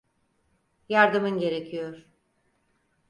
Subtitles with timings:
[0.89, 2.05] Yardımın gerekiyor.